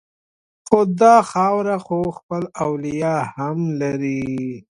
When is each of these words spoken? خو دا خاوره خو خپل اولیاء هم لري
خو 0.67 0.79
دا 1.01 1.15
خاوره 1.31 1.77
خو 1.85 1.97
خپل 2.17 2.43
اولیاء 2.65 3.23
هم 3.37 3.57
لري 3.79 4.23